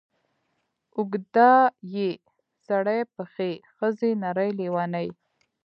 [0.95, 1.51] اوږده
[2.05, 2.09] ې
[2.65, 5.07] سړې پښې ښځې نرې لېونې